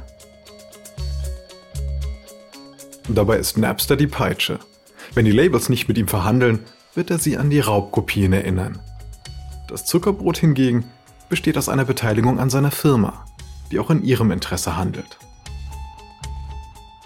Dabei 3.09 3.39
ist 3.39 3.57
Napster 3.57 3.97
die 3.97 4.07
Peitsche. 4.07 4.59
Wenn 5.15 5.25
die 5.25 5.33
Labels 5.33 5.71
nicht 5.71 5.89
mit 5.89 5.97
ihm 5.97 6.09
verhandeln, 6.09 6.61
wird 6.95 7.11
er 7.11 7.19
sie 7.19 7.39
an 7.39 7.49
die 7.49 7.61
Raubkopien 7.61 8.33
erinnern. 8.35 8.79
Das 9.67 9.87
Zuckerbrot 9.87 10.37
hingegen 10.37 10.85
besteht 11.31 11.57
aus 11.57 11.69
einer 11.71 11.87
Beteiligung 11.87 12.39
an 12.39 12.51
seiner 12.51 12.71
Firma, 12.71 13.25
die 13.71 13.79
auch 13.79 13.91
in 13.91 14.03
ihrem 14.05 14.31
Interesse 14.31 14.77
handelt. 14.77 15.19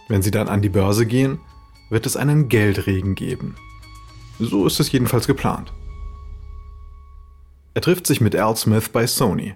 Wenn 0.08 0.22
sie 0.22 0.30
dann 0.32 0.48
an 0.48 0.60
die 0.60 0.68
Börse 0.68 1.06
gehen, 1.06 1.38
wird 1.90 2.06
es 2.06 2.16
einen 2.16 2.48
Geldregen 2.48 3.14
geben. 3.14 3.56
So 4.42 4.66
ist 4.66 4.80
es 4.80 4.90
jedenfalls 4.90 5.28
geplant. 5.28 5.72
Er 7.74 7.80
trifft 7.80 8.06
sich 8.08 8.20
mit 8.20 8.34
Al 8.34 8.56
Smith 8.56 8.88
bei 8.88 9.06
Sony. 9.06 9.54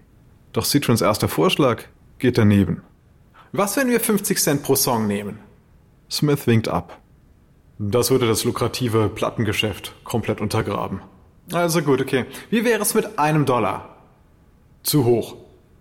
Doch 0.52 0.64
Citrons 0.64 1.00
erster 1.00 1.28
Vorschlag 1.28 1.82
geht 2.18 2.38
daneben. 2.38 2.82
Was, 3.52 3.76
wenn 3.76 3.88
wir 3.88 4.00
50 4.00 4.38
Cent 4.38 4.62
pro 4.62 4.76
Song 4.76 5.06
nehmen? 5.06 5.40
Smith 6.08 6.46
winkt 6.46 6.68
ab. 6.68 7.00
Das 7.78 8.10
würde 8.10 8.28
das 8.28 8.44
lukrative 8.44 9.08
Plattengeschäft 9.08 9.92
komplett 10.04 10.40
untergraben. 10.40 11.00
Also 11.52 11.82
gut, 11.82 12.00
okay. 12.00 12.24
Wie 12.48 12.64
wäre 12.64 12.80
es 12.80 12.94
mit 12.94 13.18
einem 13.18 13.44
Dollar? 13.44 13.96
Zu 14.82 15.04
hoch. 15.04 15.36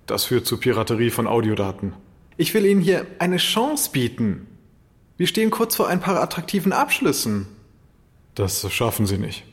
Das 0.07 0.25
führt 0.25 0.47
zu 0.47 0.57
Piraterie 0.57 1.11
von 1.11 1.27
Audiodaten. 1.27 1.93
Ich 2.37 2.53
will 2.53 2.65
Ihnen 2.65 2.81
hier 2.81 3.05
eine 3.19 3.37
Chance 3.37 3.91
bieten. 3.91 4.47
Wir 5.15 5.27
stehen 5.27 5.51
kurz 5.51 5.75
vor 5.75 5.87
ein 5.87 6.01
paar 6.01 6.21
attraktiven 6.21 6.73
Abschlüssen. 6.73 7.47
Das 8.35 8.69
schaffen 8.71 9.05
Sie 9.05 9.17
nicht. 9.17 9.45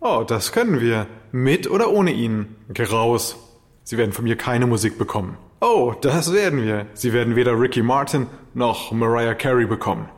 Oh, 0.00 0.24
das 0.26 0.52
können 0.52 0.80
wir. 0.80 1.06
Mit 1.32 1.70
oder 1.70 1.90
ohne 1.90 2.12
ihn. 2.12 2.56
Geh 2.68 2.84
raus. 2.84 3.36
Sie 3.84 3.96
werden 3.96 4.12
von 4.12 4.24
mir 4.24 4.36
keine 4.36 4.66
Musik 4.66 4.98
bekommen. 4.98 5.36
Oh, 5.60 5.94
das 6.00 6.32
werden 6.32 6.62
wir. 6.62 6.86
Sie 6.94 7.12
werden 7.12 7.36
weder 7.36 7.58
Ricky 7.58 7.82
Martin 7.82 8.26
noch 8.52 8.92
Mariah 8.92 9.34
Carey 9.34 9.66
bekommen. 9.66 10.08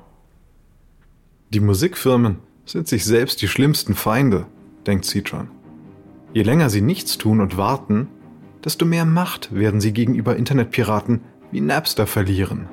Die 1.50 1.60
Musikfirmen 1.60 2.38
sind 2.64 2.88
sich 2.88 3.04
selbst 3.04 3.42
die 3.42 3.48
schlimmsten 3.48 3.94
Feinde, 3.94 4.46
denkt 4.86 5.04
Citron. 5.04 5.48
Je 6.32 6.42
länger 6.42 6.70
sie 6.70 6.80
nichts 6.80 7.18
tun 7.18 7.40
und 7.40 7.56
warten, 7.56 8.08
desto 8.64 8.84
mehr 8.84 9.04
Macht 9.04 9.54
werden 9.54 9.80
sie 9.80 9.92
gegenüber 9.92 10.36
Internetpiraten 10.36 11.20
wie 11.52 11.60
Napster 11.60 12.06
verlieren. 12.06 12.68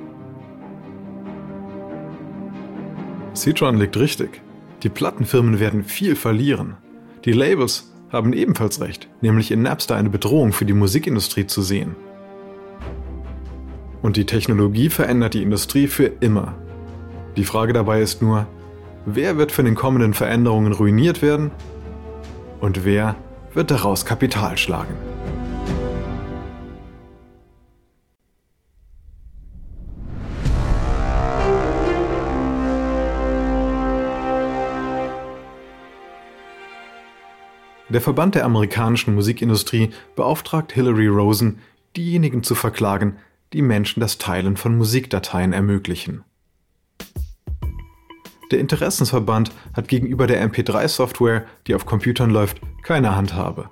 Citron 3.36 3.78
liegt 3.78 3.98
richtig. 3.98 4.43
Die 4.84 4.90
Plattenfirmen 4.90 5.62
werden 5.62 5.84
viel 5.84 6.16
verlieren. 6.16 6.76
Die 7.24 7.32
Labels 7.32 7.94
haben 8.12 8.34
ebenfalls 8.34 8.82
recht, 8.82 9.08
nämlich 9.22 9.50
in 9.50 9.62
Napster 9.62 9.96
eine 9.96 10.10
Bedrohung 10.10 10.52
für 10.52 10.66
die 10.66 10.74
Musikindustrie 10.74 11.48
zu 11.48 11.62
sehen. 11.62 11.96
Und 14.02 14.18
die 14.18 14.26
Technologie 14.26 14.90
verändert 14.90 15.36
die 15.36 15.42
Industrie 15.42 15.88
für 15.88 16.12
immer. 16.20 16.56
Die 17.38 17.46
Frage 17.46 17.72
dabei 17.72 18.02
ist 18.02 18.22
nur, 18.22 18.46
wer 19.06 19.38
wird 19.38 19.54
von 19.54 19.64
den 19.64 19.76
kommenden 19.76 20.14
Veränderungen 20.14 20.74
ruiniert 20.74 21.22
werden 21.22 21.52
und 22.60 22.84
wer 22.84 23.16
wird 23.54 23.72
daraus 23.72 24.06
Kapital 24.06 24.58
schlagen. 24.58 25.13
Der 37.94 38.02
Verband 38.02 38.34
der 38.34 38.44
amerikanischen 38.44 39.14
Musikindustrie 39.14 39.92
beauftragt 40.16 40.72
Hillary 40.72 41.06
Rosen, 41.06 41.60
diejenigen 41.96 42.42
zu 42.42 42.56
verklagen, 42.56 43.18
die 43.54 43.62
Menschen 43.62 44.00
das 44.00 44.18
Teilen 44.18 44.58
von 44.58 44.76
Musikdateien 44.76 45.54
ermöglichen. 45.54 46.24
Der 48.52 48.60
Interessensverband 48.60 49.52
hat 49.74 49.88
gegenüber 49.88 50.26
der 50.26 50.44
MP3-Software, 50.44 51.46
die 51.68 51.76
auf 51.76 51.86
Computern 51.86 52.32
läuft, 52.32 52.62
keine 52.82 53.16
Handhabe. 53.16 53.70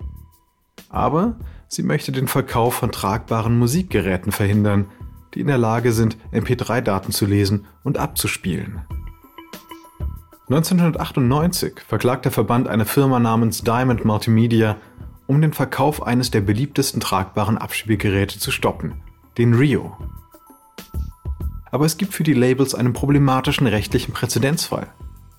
Aber 0.90 1.40
sie 1.68 1.82
möchte 1.82 2.12
den 2.12 2.28
Verkauf 2.28 2.76
von 2.76 2.92
tragbaren 2.92 3.58
Musikgeräten 3.58 4.32
verhindern, 4.32 4.86
die 5.34 5.40
in 5.40 5.48
der 5.48 5.58
Lage 5.58 5.94
sind, 5.94 6.16
MP3-Daten 6.32 7.12
zu 7.12 7.26
lesen 7.26 7.66
und 7.84 7.98
abzuspielen. 7.98 8.82
1998 10.54 11.80
verklagt 11.88 12.26
der 12.26 12.32
Verband 12.34 12.68
eine 12.68 12.86
Firma 12.86 13.22
namens 13.22 13.62
Diamond 13.62 14.04
Multimedia, 14.04 14.76
um 15.26 15.40
den 15.40 15.54
Verkauf 15.54 16.06
eines 16.06 16.30
der 16.30 16.42
beliebtesten 16.42 17.00
tragbaren 17.00 17.58
Abspielgeräte 17.58 18.38
zu 18.38 18.52
stoppen, 18.52 18.96
den 19.38 19.54
Rio. 19.54 19.98
Aber 21.72 21.86
es 21.86 21.96
gibt 21.96 22.14
für 22.14 22.24
die 22.24 22.34
Labels 22.34 22.76
einen 22.76 22.92
problematischen 22.92 23.66
rechtlichen 23.66 24.12
Präzedenzfall. 24.12 24.88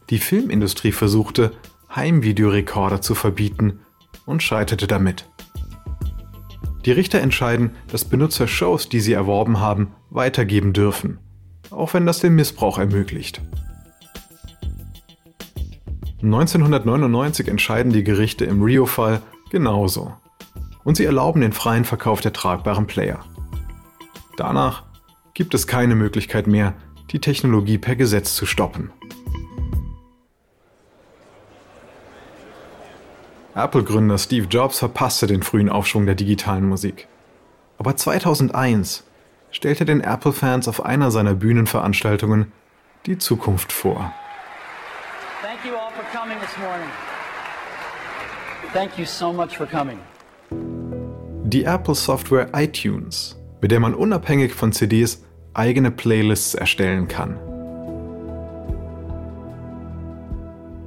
Die 0.09 0.17
Filmindustrie 0.17 0.93
versuchte, 0.93 1.53
Heimvideorekorder 1.95 3.03
zu 3.03 3.15
verbieten 3.15 3.81
und 4.25 4.43
scheiterte 4.43 4.87
damit. 4.87 5.29
Die 6.87 6.93
Richter 6.93 7.21
entscheiden, 7.21 7.73
dass 7.89 8.07
Benutzer 8.07 8.49
Shows, 8.49 8.89
die 8.89 9.01
sie 9.01 9.13
erworben 9.13 9.61
haben, 9.61 9.89
weitergeben 10.09 10.73
dürfen, 10.73 11.19
auch 11.71 11.93
wenn 11.93 12.07
das 12.07 12.21
den 12.21 12.35
Missbrauch 12.35 12.79
ermöglicht. 12.79 13.43
1999 16.23 17.49
entscheiden 17.49 17.93
die 17.93 18.05
Gerichte 18.05 18.45
im 18.45 18.63
Rio-Fall 18.63 19.23
genauso. 19.51 20.15
Und 20.85 20.97
sie 20.97 21.05
erlauben 21.05 21.41
den 21.41 21.53
freien 21.53 21.85
Verkauf 21.85 22.21
der 22.21 22.33
tragbaren 22.33 22.87
Player. 22.87 23.21
Danach 24.37 24.85
gibt 25.35 25.55
es 25.55 25.67
keine 25.67 25.95
Möglichkeit 25.97 26.47
mehr, 26.47 26.75
die 27.11 27.21
Technologie 27.21 27.79
per 27.79 27.97
Gesetz 27.97 28.37
zu 28.37 28.47
stoppen. 28.47 28.91
Apple-Gründer 33.55 34.17
Steve 34.17 34.47
Jobs 34.47 34.79
verpasste 34.79 35.27
den 35.27 35.43
frühen 35.43 35.69
Aufschwung 35.69 36.07
der 36.07 36.15
digitalen 36.15 36.69
Musik. 36.69 37.09
Aber 37.79 37.97
2001 37.97 39.05
stellte 39.51 39.85
den 39.85 40.01
Apple-Fans 40.01 40.69
auf 40.69 40.85
einer 40.85 41.11
seiner 41.11 41.35
Bühnenveranstaltungen 41.35 42.53
die 43.07 43.19
Zukunft 43.19 43.73
vor. 43.73 44.15
Thank 45.43 45.65
you 45.67 45.77
all 45.77 45.91
for 45.93 46.02
coming 46.13 46.39
this 46.41 46.57
morning. 46.59 46.91
Thank 48.73 48.99
you 48.99 49.07
so 49.07 49.33
much 49.33 49.57
for 49.57 49.67
coming. 49.67 49.99
Die 51.45 51.65
Apple 51.65 51.95
Software 51.95 52.51
iTunes, 52.55 53.37
mit 53.61 53.71
der 53.71 53.81
man 53.81 53.95
unabhängig 53.95 54.53
von 54.53 54.73
CDs 54.73 55.25
eigene 55.55 55.91
Playlists 55.91 56.55
erstellen 56.55 57.09
kann. 57.09 57.39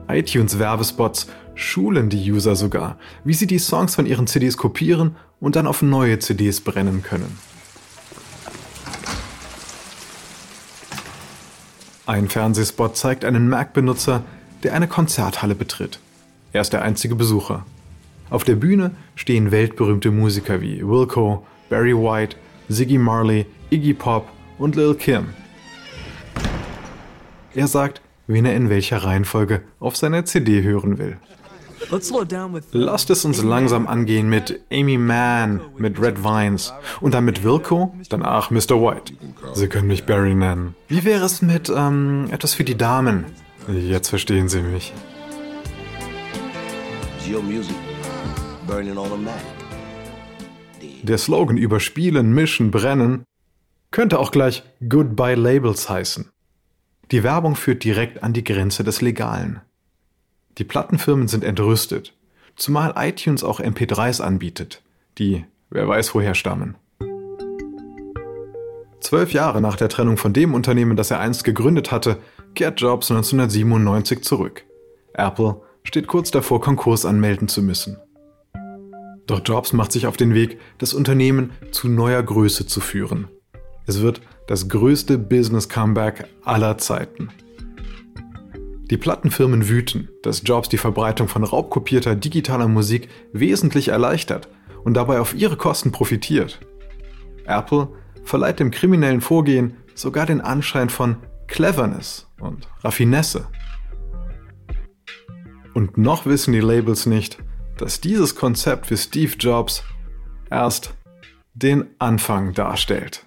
iTunes-Werbespots 0.07 1.27
schulen 1.55 2.09
die 2.09 2.31
User 2.31 2.55
sogar, 2.55 2.97
wie 3.23 3.33
sie 3.33 3.47
die 3.47 3.59
Songs 3.59 3.95
von 3.95 4.05
ihren 4.05 4.27
CDs 4.27 4.57
kopieren 4.57 5.15
und 5.39 5.55
dann 5.55 5.65
auf 5.65 5.81
neue 5.81 6.19
CDs 6.19 6.61
brennen 6.61 7.01
können. 7.01 7.37
Ein 12.05 12.29
Fernsehspot 12.29 12.95
zeigt 12.95 13.25
einen 13.25 13.49
Mac-Benutzer, 13.49 14.23
der 14.65 14.73
eine 14.73 14.87
Konzerthalle 14.87 15.55
betritt. 15.55 15.99
Er 16.51 16.61
ist 16.61 16.73
der 16.73 16.81
einzige 16.81 17.15
Besucher. 17.15 17.65
Auf 18.31 18.43
der 18.43 18.55
Bühne 18.55 18.91
stehen 19.15 19.51
weltberühmte 19.51 20.09
Musiker 20.09 20.59
wie 20.59 20.81
Wilco, 20.81 21.45
Barry 21.69 21.93
White, 21.93 22.35
Ziggy 22.69 22.97
Marley, 22.97 23.45
Iggy 23.69 23.93
Pop 23.93 24.27
und 24.57 24.75
Lil 24.75 24.95
Kim. 24.95 25.27
Er 27.53 27.67
sagt, 27.67 28.01
wen 28.25 28.45
er 28.45 28.55
in 28.55 28.69
welcher 28.69 28.97
Reihenfolge 28.97 29.61
auf 29.79 29.95
seiner 29.95 30.25
CD 30.25 30.63
hören 30.63 30.97
will. 30.97 31.17
Lasst 32.71 33.09
es 33.11 33.23
uns 33.25 33.43
langsam 33.43 33.85
angehen 33.85 34.27
mit 34.27 34.61
Amy 34.71 34.97
Mann, 34.97 35.61
mit 35.77 36.01
Red 36.01 36.23
Vines 36.23 36.73
und 37.01 37.13
dann 37.13 37.25
mit 37.25 37.43
Wilco, 37.43 37.93
danach 38.09 38.49
Mr. 38.49 38.81
White. 38.81 39.13
Sie 39.53 39.67
können 39.67 39.87
mich 39.87 40.05
Barry 40.05 40.33
nennen. 40.33 40.73
Wie 40.87 41.03
wäre 41.03 41.25
es 41.25 41.43
mit 41.43 41.69
ähm, 41.69 42.27
etwas 42.31 42.55
für 42.55 42.63
die 42.63 42.75
Damen? 42.77 43.25
Jetzt 43.67 44.09
verstehen 44.09 44.47
Sie 44.47 44.61
mich. 44.61 44.93
Der 51.03 51.17
Slogan 51.17 51.57
über 51.57 51.79
Spielen, 51.79 52.33
Mischen, 52.33 52.71
Brennen 52.71 53.23
könnte 53.91 54.19
auch 54.19 54.31
gleich 54.31 54.63
Goodbye 54.87 55.35
Labels 55.35 55.89
heißen. 55.89 56.29
Die 57.11 57.23
Werbung 57.23 57.55
führt 57.55 57.83
direkt 57.83 58.23
an 58.23 58.33
die 58.33 58.43
Grenze 58.43 58.83
des 58.83 59.01
Legalen. 59.01 59.61
Die 60.57 60.63
Plattenfirmen 60.63 61.27
sind 61.27 61.43
entrüstet, 61.43 62.13
zumal 62.55 62.93
iTunes 62.97 63.43
auch 63.43 63.59
MP3s 63.59 64.21
anbietet, 64.21 64.81
die 65.17 65.45
wer 65.69 65.87
weiß 65.87 66.13
woher 66.15 66.35
stammen. 66.35 66.75
Zwölf 69.01 69.33
Jahre 69.33 69.61
nach 69.61 69.75
der 69.75 69.89
Trennung 69.89 70.17
von 70.17 70.33
dem 70.33 70.53
Unternehmen, 70.53 70.95
das 70.95 71.11
er 71.11 71.19
einst 71.19 71.43
gegründet 71.43 71.91
hatte, 71.91 72.17
kehrt 72.55 72.81
Jobs 72.81 73.11
1997 73.11 74.23
zurück. 74.23 74.65
Apple 75.13 75.61
steht 75.83 76.07
kurz 76.07 76.31
davor, 76.31 76.61
Konkurs 76.61 77.05
anmelden 77.05 77.47
zu 77.47 77.61
müssen. 77.61 77.97
Doch 79.27 79.41
Jobs 79.43 79.73
macht 79.73 79.91
sich 79.91 80.07
auf 80.07 80.17
den 80.17 80.33
Weg, 80.33 80.59
das 80.77 80.93
Unternehmen 80.93 81.51
zu 81.71 81.87
neuer 81.87 82.21
Größe 82.21 82.67
zu 82.67 82.79
führen. 82.79 83.27
Es 83.87 84.01
wird 84.01 84.21
das 84.47 84.69
größte 84.69 85.17
Business-Comeback 85.17 86.27
aller 86.43 86.77
Zeiten. 86.77 87.29
Die 88.89 88.97
Plattenfirmen 88.97 89.67
wüten, 89.67 90.09
dass 90.21 90.43
Jobs 90.45 90.69
die 90.69 90.77
Verbreitung 90.77 91.27
von 91.27 91.43
raubkopierter 91.43 92.15
digitaler 92.15 92.67
Musik 92.67 93.09
wesentlich 93.33 93.87
erleichtert 93.87 94.47
und 94.83 94.93
dabei 94.93 95.19
auf 95.19 95.33
ihre 95.33 95.57
Kosten 95.57 95.91
profitiert. 95.91 96.59
Apple 97.45 97.89
verleiht 98.23 98.59
dem 98.59 98.69
kriminellen 98.69 99.21
Vorgehen 99.21 99.77
sogar 99.95 100.27
den 100.27 100.41
Anschein 100.41 100.89
von 100.89 101.17
Cleverness 101.47 102.27
und 102.39 102.67
Raffinesse. 102.83 103.47
Und 105.73 105.97
noch 105.97 106.25
wissen 106.25 106.53
die 106.53 106.59
Labels 106.59 107.05
nicht, 107.05 107.37
dass 107.77 108.01
dieses 108.01 108.35
Konzept 108.35 108.87
für 108.87 108.97
Steve 108.97 109.33
Jobs 109.37 109.83
erst 110.49 110.93
den 111.53 111.85
Anfang 111.99 112.53
darstellt. 112.53 113.25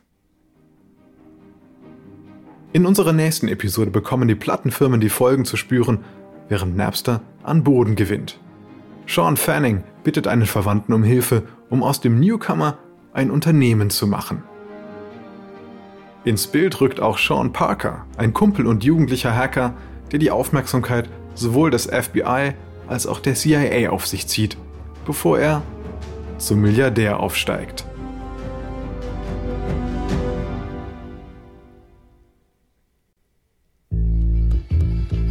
In 2.73 2.87
unserer 2.87 3.13
nächsten 3.13 3.49
Episode 3.49 3.91
bekommen 3.91 4.29
die 4.29 4.35
Plattenfirmen 4.35 5.01
die 5.01 5.09
Folgen 5.09 5.45
zu 5.45 5.57
spüren, 5.57 6.05
während 6.49 6.77
Napster 6.77 7.23
an 7.43 7.65
Boden 7.65 7.97
gewinnt. 7.97 8.39
Sean 9.07 9.39
Fanning 9.39 9.85
bittet 10.05 10.27
einen 10.27 10.45
Verwandten 10.45 10.93
um 10.93 11.03
Hilfe, 11.03 11.45
um 11.71 11.83
aus 11.83 12.01
dem 12.01 12.21
Newcomer 12.21 12.79
ein 13.15 13.31
Unternehmen 13.31 13.89
zu 13.89 14.07
machen. 14.07 14.43
Ins 16.25 16.49
Bild 16.49 16.81
rückt 16.81 17.01
auch 17.01 17.17
Sean 17.17 17.53
Parker, 17.53 18.05
ein 18.17 18.35
Kumpel 18.35 18.67
und 18.67 18.83
jugendlicher 18.83 19.35
Hacker, 19.37 19.75
der 20.11 20.19
die 20.19 20.31
Aufmerksamkeit 20.31 21.09
sowohl 21.35 21.71
des 21.71 21.87
FBI 21.87 22.55
als 22.89 23.07
auch 23.07 23.21
der 23.21 23.35
CIA 23.35 23.91
auf 23.91 24.07
sich 24.07 24.27
zieht, 24.27 24.57
bevor 25.07 25.39
er 25.39 25.63
zum 26.39 26.61
Milliardär 26.61 27.21
aufsteigt. 27.21 27.85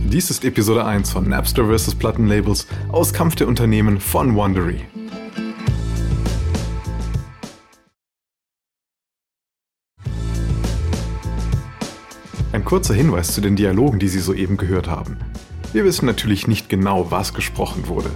Dies 0.10 0.32
ist 0.32 0.45
Episode 0.45 0.86
1 0.86 1.12
von 1.12 1.28
Napster 1.28 1.65
vs. 1.67 1.95
Plattenlabels 1.95 2.65
aus 2.89 3.12
Kampf 3.13 3.36
der 3.36 3.47
Unternehmen 3.47 4.00
von 4.00 4.36
Wondery. 4.36 4.86
Kurzer 12.67 12.93
Hinweis 12.93 13.34
zu 13.34 13.39
den 13.39 13.56
Dialogen, 13.56 13.97
die 13.97 14.10
Sie 14.10 14.19
soeben 14.19 14.58
gehört 14.58 14.89
haben. 14.89 15.15
Wir 15.71 15.86
wissen 15.86 16.06
natürlich 16.06 16.49
nicht 16.49 16.67
genau, 16.67 17.10
was 17.10 17.34
gesprochen 17.34 17.88
wurde. 17.88 18.10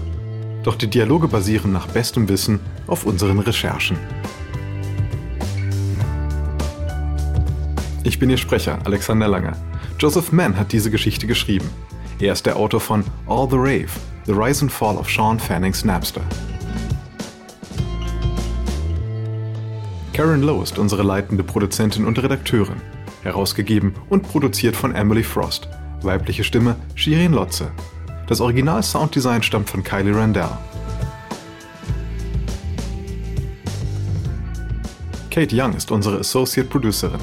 Doch 0.64 0.76
die 0.76 0.90
Dialoge 0.90 1.30
basieren 1.30 1.72
nach 1.72 1.88
bestem 1.88 2.28
Wissen 2.28 2.60
auf 2.86 3.06
unseren 3.06 3.40
Recherchen. 3.40 3.96
Ich 8.04 8.20
bin 8.20 8.30
Ihr 8.30 8.36
Sprecher, 8.36 8.80
Alexander 8.84 9.30
Langer. 9.30 9.56
Joseph 9.98 10.34
Mann 10.34 10.58
hat 10.58 10.74
diese 10.74 10.92
Geschichte 10.92 11.28
geschrieben. 11.28 11.70
Er 12.20 12.34
ist 12.34 12.46
der 12.46 12.58
Autor 12.58 12.82
von 12.82 13.06
All 13.28 13.48
the 13.50 13.56
Rave, 13.56 13.88
The 14.26 14.34
Rise 14.34 14.64
and 14.64 14.72
Fall 14.74 14.98
of 14.98 15.10
Sean 15.10 15.40
Fanning's 15.40 15.86
Napster. 15.86 16.24
Karen 20.12 20.42
Lowe 20.42 20.64
ist 20.64 20.78
unsere 20.78 21.04
leitende 21.04 21.46
Produzentin 21.46 22.04
und 22.04 22.22
Redakteurin, 22.22 22.82
herausgegeben 23.24 23.94
und 24.10 24.24
produziert 24.24 24.76
von 24.76 24.96
Emily 24.96 25.24
Frost, 25.24 25.68
weibliche 26.02 26.44
Stimme 26.44 26.76
Shirin 26.96 27.34
Lotze. 27.34 27.72
Das 28.28 28.42
Original-Sounddesign 28.42 29.44
stammt 29.44 29.70
von 29.70 29.84
Kylie 29.84 30.16
Randell. 30.16 30.50
Kate 35.30 35.56
Young 35.56 35.74
ist 35.76 35.92
unsere 35.92 36.20
Associate 36.20 36.68
Producerin. 36.68 37.20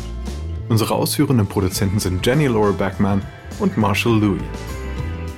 Unsere 0.69 0.95
ausführenden 0.95 1.47
Produzenten 1.47 1.99
sind 1.99 2.25
Jenny 2.25 2.47
Laura 2.47 2.73
Backman 2.73 3.23
und 3.59 3.77
Marshall 3.77 4.19
Louis. 4.19 4.43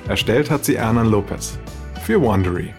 Erstellt 0.07 0.49
hat 0.49 0.65
sie 0.65 0.75
Ernan 0.75 1.09
Lopez 1.09 1.57
für 2.05 2.21
Wondery. 2.21 2.73